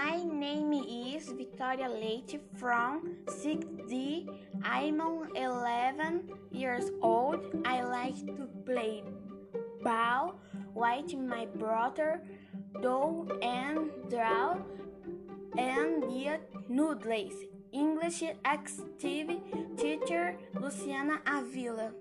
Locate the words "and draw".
13.42-14.56